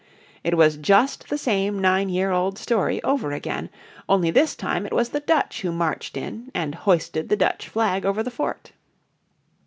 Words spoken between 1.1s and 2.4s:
the same nine year